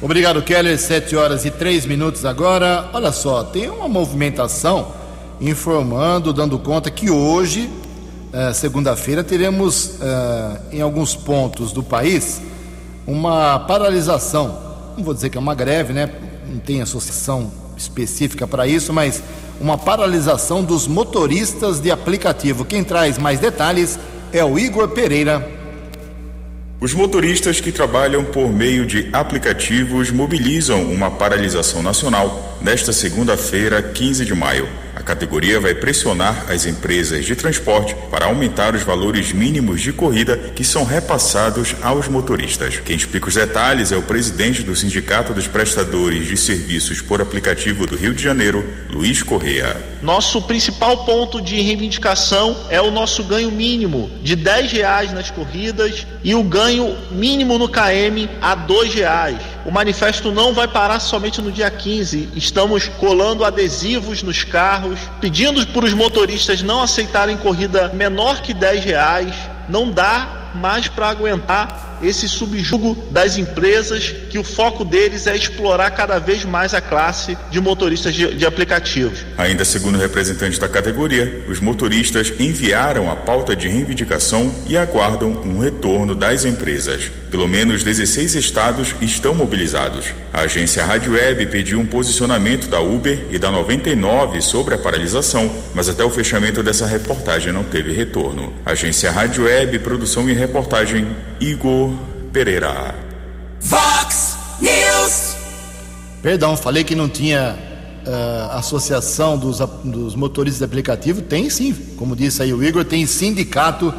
[0.00, 0.78] Obrigado, Keller.
[0.78, 2.90] Sete horas e três minutos agora.
[2.92, 4.92] Olha só, tem uma movimentação
[5.40, 7.70] informando, dando conta que hoje,
[8.32, 12.42] eh, segunda-feira, teremos eh, em alguns pontos do país
[13.06, 14.58] uma paralisação.
[14.98, 16.10] Não vou dizer que é uma greve, né?
[16.46, 19.22] Não tem associação específica para isso, mas
[19.60, 22.64] uma paralisação dos motoristas de aplicativo.
[22.64, 23.98] Quem traz mais detalhes
[24.32, 25.46] é o Igor Pereira.
[26.80, 34.24] Os motoristas que trabalham por meio de aplicativos mobilizam uma paralisação nacional nesta segunda-feira, 15
[34.24, 34.66] de maio.
[35.00, 40.36] A categoria vai pressionar as empresas de transporte para aumentar os valores mínimos de corrida
[40.54, 42.78] que são repassados aos motoristas.
[42.80, 47.86] Quem explica os detalhes é o presidente do Sindicato dos Prestadores de Serviços por Aplicativo
[47.86, 49.74] do Rio de Janeiro, Luiz Correa.
[50.02, 56.06] Nosso principal ponto de reivindicação é o nosso ganho mínimo de 10 reais nas corridas
[56.22, 59.38] e o ganho mínimo no KM a 2 reais.
[59.64, 62.30] O manifesto não vai parar somente no dia 15.
[62.34, 68.84] Estamos colando adesivos nos carros, pedindo para os motoristas não aceitarem corrida menor que 10
[68.84, 69.34] reais.
[69.68, 75.90] Não dá mais para aguentar esse subjugo das empresas, que o foco deles é explorar
[75.90, 79.24] cada vez mais a classe de motoristas de, de aplicativos.
[79.36, 85.30] Ainda segundo o representante da categoria, os motoristas enviaram a pauta de reivindicação e aguardam
[85.44, 87.10] um retorno das empresas.
[87.30, 90.06] Pelo menos 16 estados estão mobilizados.
[90.32, 95.50] A agência Rádio Web pediu um posicionamento da Uber e da 99 sobre a paralisação,
[95.74, 98.52] mas até o fechamento dessa reportagem não teve retorno.
[98.66, 101.06] Agência Rádio Web, produção e reportagem
[101.40, 101.89] Igor
[102.32, 102.94] Pereira.
[103.60, 105.36] Vox News.
[106.22, 107.56] Perdão, falei que não tinha
[108.06, 111.22] uh, associação dos, dos motoristas de aplicativo.
[111.22, 113.92] Tem sim, como disse aí o Igor, tem sindicato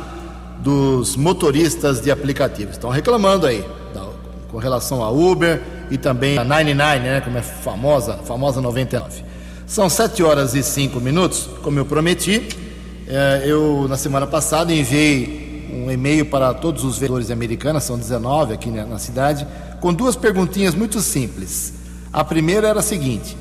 [0.60, 2.76] dos motoristas de aplicativos.
[2.76, 4.08] Estão reclamando aí da,
[4.50, 9.24] com relação a Uber e também a 99, né, como é famosa, famosa 99.
[9.66, 12.48] São 7 horas e 5 minutos, como eu prometi.
[13.08, 15.41] Eh, eu, na semana passada, enviei
[15.74, 19.48] um e-mail para todos os vereadores americanos, são 19 aqui na cidade,
[19.80, 21.74] com duas perguntinhas muito simples.
[22.12, 23.38] A primeira era a seguinte: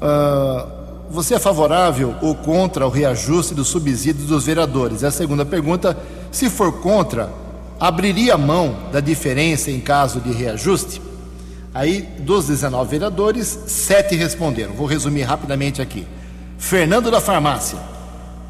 [0.00, 5.02] uh, você é favorável ou contra o reajuste dos subsídios dos vereadores?
[5.02, 5.96] E a segunda pergunta:
[6.30, 7.30] se for contra,
[7.78, 11.00] abriria mão da diferença em caso de reajuste?
[11.74, 14.74] Aí, dos 19 vereadores, sete responderam.
[14.74, 16.06] Vou resumir rapidamente aqui.
[16.58, 17.78] Fernando da Farmácia.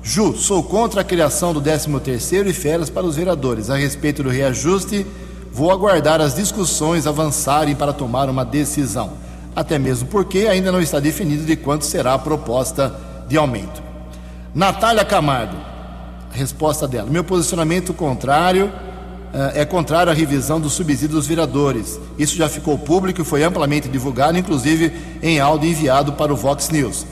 [0.02, 3.70] Ju, sou contra a criação do 13º e férias para os vereadores.
[3.70, 5.06] A respeito do reajuste,
[5.52, 9.12] vou aguardar as discussões avançarem para tomar uma decisão.
[9.54, 12.92] Até mesmo porque ainda não está definido de quanto será a proposta
[13.28, 13.80] de aumento.
[14.52, 15.56] Natália Camargo,
[16.32, 17.08] resposta dela.
[17.08, 22.00] Meu posicionamento contrário uh, é contrário à revisão do subsídio dos vereadores.
[22.18, 26.70] Isso já ficou público e foi amplamente divulgado, inclusive em áudio enviado para o Vox
[26.70, 27.06] News.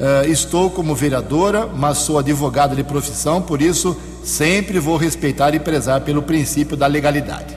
[0.00, 5.60] Uh, estou como vereadora, mas sou advogada de profissão, por isso sempre vou respeitar e
[5.60, 7.54] prezar pelo princípio da legalidade.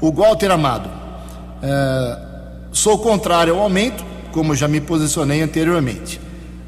[0.00, 2.30] O Walter Amado, uh,
[2.70, 6.20] sou contrário ao aumento, como já me posicionei anteriormente.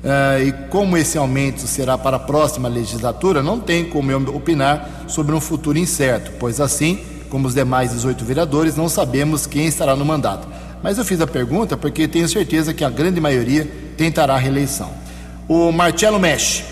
[0.02, 5.04] Uh, e como esse aumento será para a próxima legislatura, não tem como eu opinar
[5.06, 6.98] sobre um futuro incerto, pois assim,
[7.30, 10.48] como os demais 18 vereadores, não sabemos quem estará no mandato.
[10.82, 15.01] Mas eu fiz a pergunta porque tenho certeza que a grande maioria tentará a reeleição.
[15.48, 16.62] O Marcelo Mesh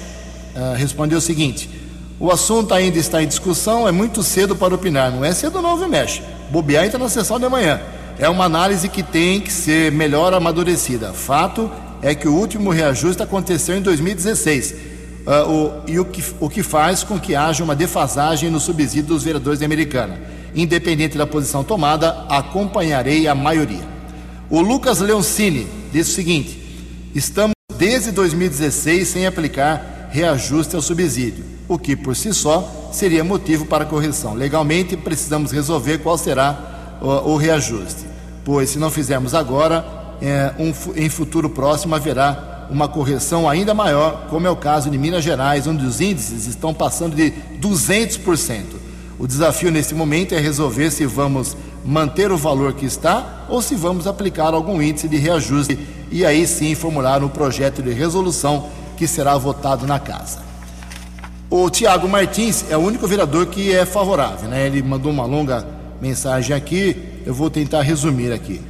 [0.55, 1.69] uh, respondeu o seguinte:
[2.19, 5.11] o assunto ainda está em discussão, é muito cedo para opinar.
[5.11, 6.23] Não é cedo não, viu, Mesh?
[6.51, 7.81] Bobear entra na sessão de amanhã.
[8.19, 11.13] É uma análise que tem que ser melhor amadurecida.
[11.13, 11.71] Fato
[12.03, 14.73] é que o último reajuste aconteceu em 2016.
[14.73, 14.77] Uh,
[15.27, 19.05] ah, o, e o que, o que faz com que haja uma defasagem no subsídio
[19.05, 20.21] dos vereadores de Americana.
[20.55, 23.89] Independente da posição tomada, acompanharei a maioria.
[24.51, 26.59] O Lucas Leoncini disse o seguinte:
[27.15, 33.65] estamos desde 2016 sem aplicar reajuste ao subsídio, o que por si só seria motivo
[33.65, 34.35] para correção.
[34.35, 38.05] Legalmente, precisamos resolver qual será o, o reajuste,
[38.45, 39.83] pois se não fizermos agora,
[40.21, 44.99] é, um, em futuro próximo haverá uma correção ainda maior, como é o caso de
[44.99, 48.63] Minas Gerais, onde os índices estão passando de 200%.
[49.19, 53.75] O desafio nesse momento é resolver se vamos manter o valor que está ou se
[53.75, 55.79] vamos aplicar algum índice de reajuste
[56.11, 60.39] e aí sim formular um projeto de resolução que será votado na casa.
[61.49, 64.67] O Tiago Martins é o único vereador que é favorável, né?
[64.67, 65.67] Ele mandou uma longa
[66.01, 68.61] mensagem aqui, eu vou tentar resumir aqui.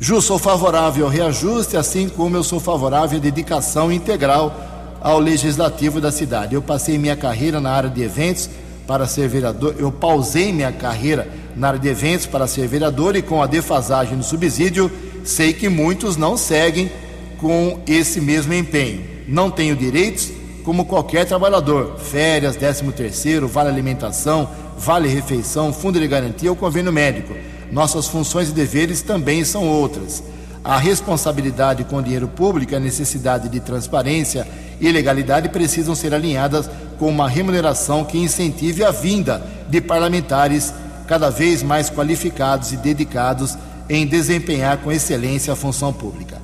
[0.00, 4.54] Ju, sou favorável ao reajuste, assim como eu sou favorável à dedicação integral
[5.00, 6.54] ao legislativo da cidade.
[6.54, 8.48] Eu passei minha carreira na área de eventos
[8.86, 13.22] para ser vereador, eu pausei minha carreira na área de eventos para ser vereador e
[13.22, 14.90] com a defasagem do subsídio,
[15.24, 16.90] sei que muitos não seguem
[17.38, 19.04] com esse mesmo empenho.
[19.26, 20.30] Não tenho direitos
[20.64, 24.48] como qualquer trabalhador, férias, 13 terceiro, vale alimentação,
[24.78, 27.34] vale refeição, fundo de garantia ou convênio médico.
[27.70, 30.22] Nossas funções e deveres também são outras.
[30.64, 34.46] A responsabilidade com o dinheiro público a necessidade de transparência
[34.80, 40.72] e legalidade precisam ser alinhadas com uma remuneração que incentive a vinda de parlamentares
[41.08, 43.56] cada vez mais qualificados e dedicados
[43.88, 46.40] em desempenhar com excelência a função pública.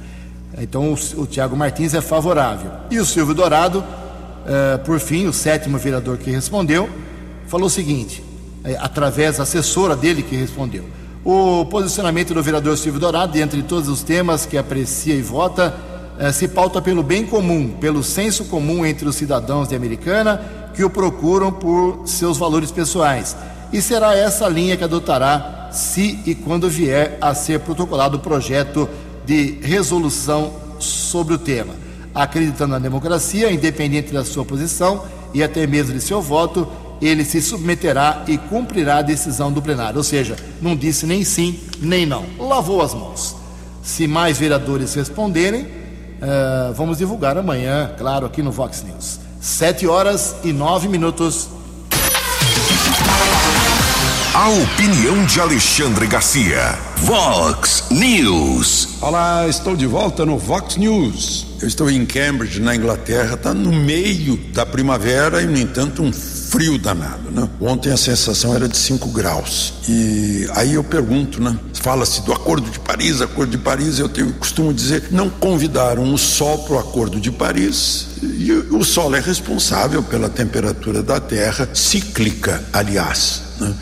[0.61, 2.70] Então, o, o Tiago Martins é favorável.
[2.91, 3.84] E o Silvio Dourado,
[4.47, 6.89] eh, por fim, o sétimo vereador que respondeu,
[7.47, 8.22] falou o seguinte,
[8.64, 10.84] eh, através da assessora dele que respondeu.
[11.24, 15.74] O posicionamento do vereador Silvio Dourado, entre todos os temas que aprecia e vota,
[16.18, 20.41] eh, se pauta pelo bem comum, pelo senso comum entre os cidadãos de Americana
[20.74, 23.36] que o procuram por seus valores pessoais
[23.73, 28.89] e será essa linha que adotará se e quando vier a ser protocolado o projeto
[29.27, 31.75] de resolução sobre o tema.
[32.14, 35.05] Acreditando na democracia, independente da sua posição
[35.35, 36.66] e até mesmo de seu voto,
[37.01, 39.99] ele se submeterá e cumprirá a decisão do plenário.
[39.99, 42.25] Ou seja, não disse nem sim nem não.
[42.39, 43.37] Lavou as mãos.
[43.83, 49.21] Se mais vereadores responderem, uh, vamos divulgar amanhã, claro, aqui no Vox News.
[49.41, 51.49] Sete horas e nove minutos.
[54.39, 56.78] A opinião de Alexandre Garcia.
[56.99, 58.91] Vox News.
[59.01, 61.45] Olá, estou de volta no Vox News.
[61.61, 66.12] Eu estou em Cambridge, na Inglaterra, está no meio da primavera e, no entanto, um
[66.12, 67.49] frio danado, né?
[67.61, 69.74] Ontem a sensação era de 5 graus.
[69.89, 71.59] E aí eu pergunto, né?
[71.74, 76.16] Fala-se do Acordo de Paris, Acordo de Paris, eu tenho costumo dizer, não convidaram o
[76.16, 78.07] sol para o Acordo de Paris.
[78.22, 83.47] E o sol é responsável pela temperatura da Terra, cíclica, aliás.
[83.61, 83.74] Né?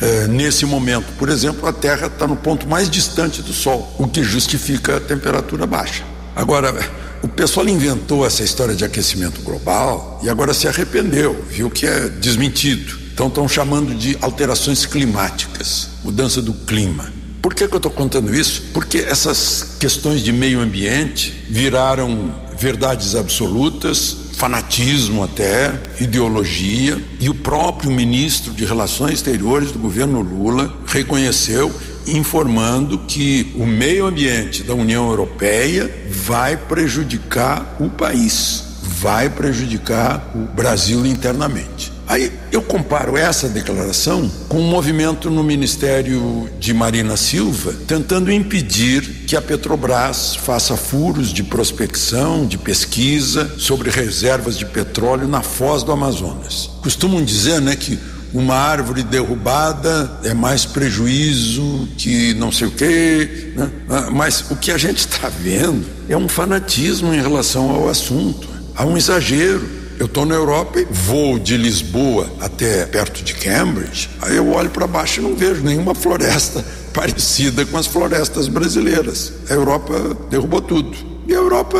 [0.00, 4.08] É, nesse momento, por exemplo, a Terra está no ponto mais distante do Sol, o
[4.08, 6.04] que justifica a temperatura baixa.
[6.34, 6.74] Agora,
[7.22, 12.08] o pessoal inventou essa história de aquecimento global e agora se arrependeu, viu que é
[12.08, 12.98] desmentido.
[13.12, 17.12] Então estão chamando de alterações climáticas, mudança do clima.
[17.42, 18.62] Por que, que eu estou contando isso?
[18.72, 27.90] Porque essas questões de meio ambiente viraram verdades absolutas, fanatismo até, ideologia, e o próprio
[27.90, 31.72] ministro de Relações Exteriores do governo Lula reconheceu
[32.06, 40.40] informando que o meio ambiente da União Europeia vai prejudicar o país, vai prejudicar o
[40.54, 41.90] Brasil internamente.
[42.10, 49.02] Aí eu comparo essa declaração com um movimento no Ministério de Marina Silva tentando impedir
[49.28, 55.84] que a Petrobras faça furos de prospecção, de pesquisa sobre reservas de petróleo na foz
[55.84, 56.68] do Amazonas.
[56.82, 57.96] Costumam dizer, né, que
[58.34, 63.70] uma árvore derrubada é mais prejuízo que não sei o quê, né?
[63.88, 68.48] Ah, mas o que a gente está vendo é um fanatismo em relação ao assunto,
[68.74, 69.79] há um exagero.
[70.00, 74.70] Eu estou na Europa e vou de Lisboa até perto de Cambridge, aí eu olho
[74.70, 79.30] para baixo e não vejo nenhuma floresta parecida com as florestas brasileiras.
[79.50, 80.96] A Europa derrubou tudo.
[81.28, 81.76] E a Europa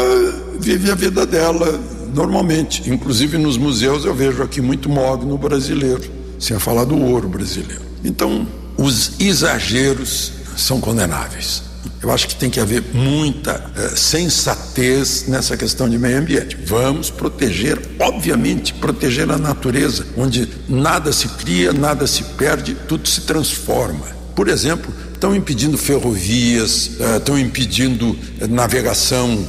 [0.59, 1.81] vive a vida dela
[2.15, 2.91] normalmente.
[2.91, 6.05] Inclusive nos museus eu vejo aqui muito mogno brasileiro
[6.39, 7.81] sem falar do ouro brasileiro.
[8.05, 8.47] Então,
[8.77, 11.70] os exageros são condenáveis.
[12.03, 16.57] Eu acho que tem que haver muita eh, sensatez nessa questão de meio ambiente.
[16.65, 23.23] Vamos proteger, obviamente, proteger a natureza, onde nada se cria, nada se perde, tudo se
[23.23, 24.07] transforma.
[24.35, 29.47] Por exemplo, estão impedindo ferrovias, eh, estão impedindo eh, navegação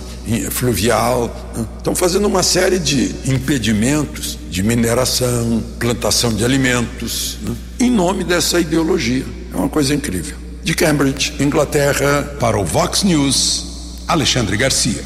[0.51, 1.65] fluvial, né?
[1.77, 7.55] estão fazendo uma série de impedimentos de mineração, plantação de alimentos, né?
[7.79, 9.25] em nome dessa ideologia.
[9.53, 10.40] É uma coisa incrível.
[10.63, 15.03] De Cambridge, Inglaterra, para o Vox News, Alexandre Garcia.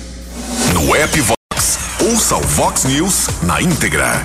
[0.74, 4.22] No app Vox, ouça o Vox News na íntegra.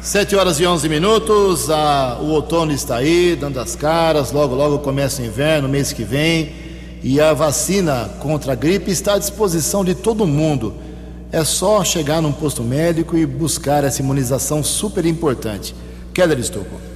[0.00, 4.78] 7 horas e 11 minutos, a, o outono está aí, dando as caras, logo, logo
[4.78, 6.52] começa o inverno, mês que vem
[7.02, 10.74] e a vacina contra a gripe está à disposição de todo mundo.
[11.32, 15.74] É só chegar num posto médico e buscar essa imunização super importante.
[16.12, 16.89] Keller Estocco.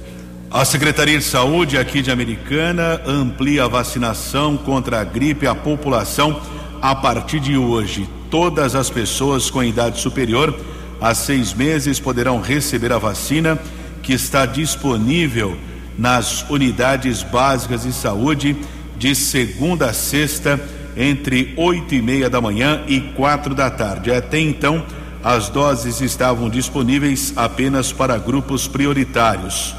[0.55, 6.41] A Secretaria de Saúde aqui de Americana amplia a vacinação contra a gripe à população
[6.81, 10.57] a partir de hoje, todas as pessoas com idade superior
[11.01, 13.59] a seis meses poderão receber a vacina
[14.01, 15.57] que está disponível
[15.97, 18.55] nas unidades básicas de saúde
[18.97, 20.57] de segunda a sexta,
[20.95, 24.09] entre oito e meia da manhã e quatro da tarde.
[24.09, 24.85] Até então,
[25.21, 29.75] as doses estavam disponíveis apenas para grupos prioritários.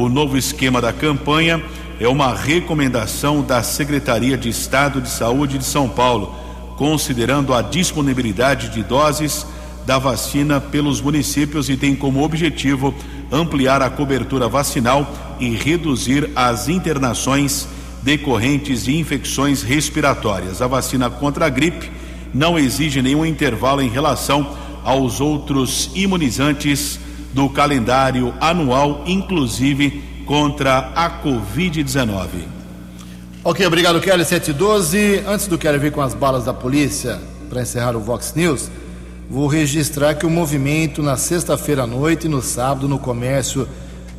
[0.00, 1.60] O novo esquema da campanha
[1.98, 6.36] é uma recomendação da Secretaria de Estado de Saúde de São Paulo,
[6.76, 9.44] considerando a disponibilidade de doses
[9.84, 12.94] da vacina pelos municípios e tem como objetivo
[13.32, 17.66] ampliar a cobertura vacinal e reduzir as internações
[18.00, 20.62] decorrentes de infecções respiratórias.
[20.62, 21.90] A vacina contra a gripe
[22.32, 24.48] não exige nenhum intervalo em relação
[24.84, 27.00] aos outros imunizantes
[27.32, 32.58] do calendário anual, inclusive contra a Covid-19.
[33.44, 35.24] Ok, obrigado, Kelly 712.
[35.26, 37.18] Antes do Kelly vir com as balas da polícia
[37.48, 38.70] para encerrar o Vox News,
[39.30, 43.66] vou registrar que o movimento na sexta-feira à noite e no sábado no comércio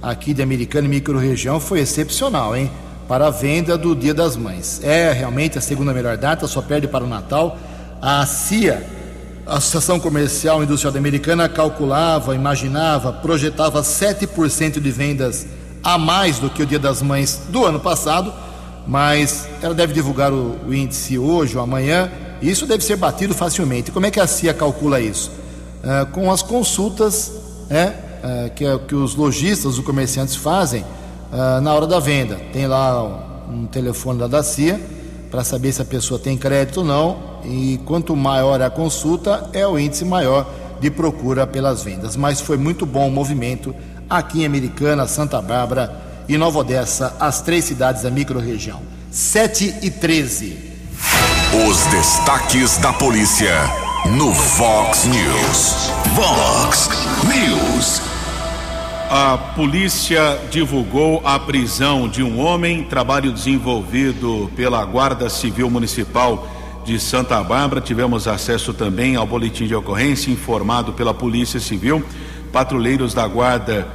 [0.01, 2.71] aqui de Americana e microrregião foi excepcional, hein?
[3.07, 4.81] Para a venda do Dia das Mães.
[4.83, 7.57] É realmente a segunda melhor data, só perde para o Natal.
[8.01, 8.83] A CIA,
[9.49, 15.47] a Associação Comercial e Industrial Americana, calculava, imaginava, projetava 7% de vendas
[15.83, 18.31] a mais do que o Dia das Mães do ano passado,
[18.87, 23.91] mas ela deve divulgar o, o índice hoje ou amanhã isso deve ser batido facilmente.
[23.91, 25.31] Como é que a CIA calcula isso?
[25.83, 27.31] É, com as consultas
[27.69, 27.93] é,
[28.23, 30.85] é, que, que, os lojistas, os comerciantes fazem
[31.33, 32.39] é, na hora da venda.
[32.53, 34.79] Tem lá um telefone da CIA
[35.29, 37.17] para saber se a pessoa tem crédito ou não.
[37.43, 40.49] E quanto maior a consulta, é o índice maior
[40.79, 42.15] de procura pelas vendas.
[42.15, 43.75] Mas foi muito bom o movimento
[44.09, 45.91] aqui em Americana, Santa Bárbara
[46.27, 48.81] e Nova Odessa, as três cidades da microrregião.
[49.11, 50.69] 7 e 13.
[51.67, 53.55] Os destaques da polícia
[54.15, 55.91] no Vox News.
[56.15, 56.89] Vox
[57.23, 58.08] News.
[59.11, 66.47] A polícia divulgou a prisão de um homem, trabalho desenvolvido pela Guarda Civil Municipal
[66.85, 67.81] de Santa Bárbara.
[67.81, 72.05] Tivemos acesso também ao boletim de ocorrência informado pela Polícia Civil.
[72.53, 73.87] Patrulheiros da Guarda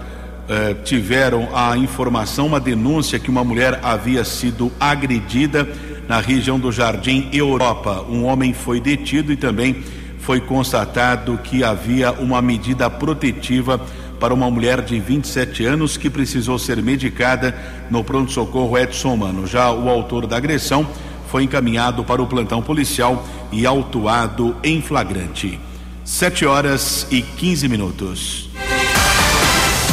[0.48, 5.68] eh, tiveram a informação, uma denúncia que uma mulher havia sido agredida
[6.08, 8.04] na região do Jardim Europa.
[8.10, 9.80] Um homem foi detido e também
[10.18, 13.80] foi constatado que havia uma medida protetiva
[14.18, 17.54] para uma mulher de 27 anos que precisou ser medicada
[17.90, 19.46] no pronto-socorro Edson Mano.
[19.46, 20.86] Já o autor da agressão
[21.28, 25.58] foi encaminhado para o plantão policial e autuado em flagrante.
[26.04, 28.50] 7 horas e 15 minutos.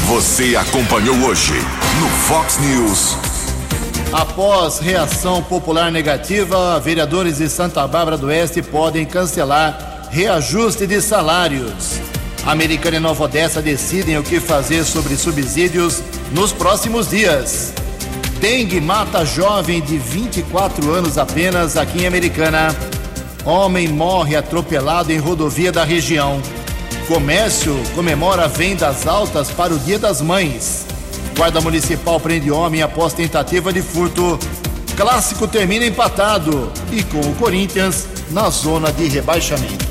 [0.07, 1.53] Você acompanhou hoje
[1.99, 3.15] no Fox News.
[4.11, 12.10] Após reação popular negativa, vereadores de Santa Bárbara do Oeste podem cancelar reajuste de salários.
[12.45, 17.73] Americana e Nova Odessa decidem o que fazer sobre subsídios nos próximos dias.
[18.39, 22.75] Dengue mata jovem de 24 anos apenas aqui em Americana.
[23.45, 26.41] Homem morre atropelado em rodovia da região.
[27.07, 30.87] Comércio comemora vendas altas para o Dia das Mães.
[31.37, 34.39] Guarda Municipal prende homem após tentativa de furto.
[34.97, 39.90] Clássico termina empatado e com o Corinthians na zona de rebaixamento.